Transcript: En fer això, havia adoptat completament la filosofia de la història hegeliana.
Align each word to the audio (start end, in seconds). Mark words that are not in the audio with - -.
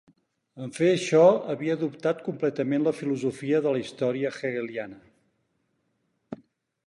En 0.67 0.71
fer 0.77 0.87
això, 0.91 1.19
havia 1.53 1.73
adoptat 1.79 2.23
completament 2.29 2.87
la 2.87 2.93
filosofia 3.01 3.61
de 3.67 3.73
la 3.77 3.81
història 3.85 4.31
hegeliana. 4.41 6.41